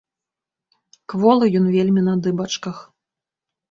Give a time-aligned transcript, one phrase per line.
[1.15, 2.77] Кволы ён вельмі на дыбачках.